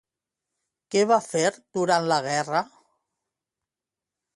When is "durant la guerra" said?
1.79-2.67